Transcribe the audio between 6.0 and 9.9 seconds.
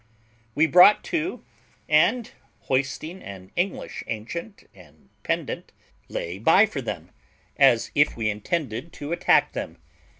lay by for them, as if we intended to attack them.